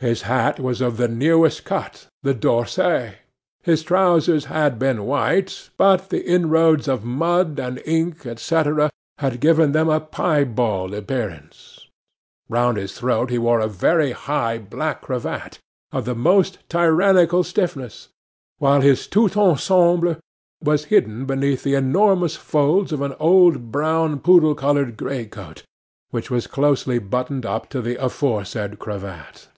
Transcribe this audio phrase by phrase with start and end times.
[0.00, 3.14] His hat was of the newest cut, the D'Orsay;
[3.64, 9.72] his trousers had been white, but the inroads of mud and ink, etc., had given
[9.72, 11.88] them a pie bald appearance;
[12.48, 15.58] round his throat he wore a very high black cravat,
[15.90, 18.08] of the most tyrannical stiffness;
[18.58, 20.14] while his tout ensemble
[20.62, 25.64] was hidden beneath the enormous folds of an old brown poodle collared great coat,
[26.10, 29.48] which was closely buttoned up to the aforesaid cravat.